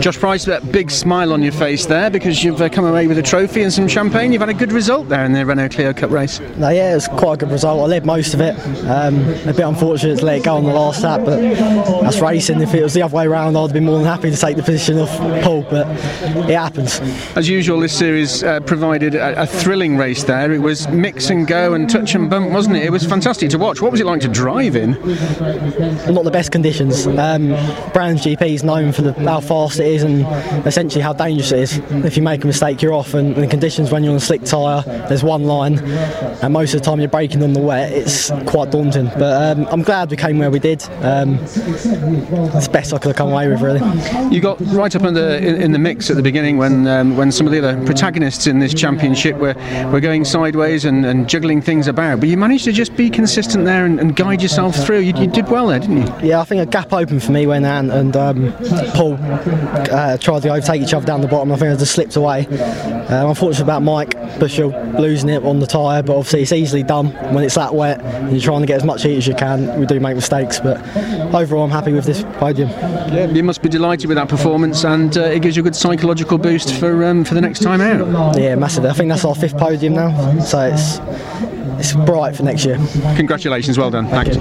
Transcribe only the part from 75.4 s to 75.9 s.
gives you a good